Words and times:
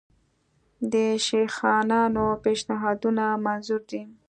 د 0.93 0.95
شیخانانو 1.25 2.25
پېشنهادونه 2.43 3.25
منظور 3.45 3.81
دي. 3.91 4.01